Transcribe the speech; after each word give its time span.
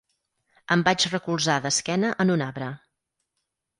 Em 0.75 0.83
vaig 0.87 1.05
recolzar 1.11 1.57
d'esquena 1.65 2.13
en 2.25 2.33
un 2.37 2.45
arbre. 2.47 2.71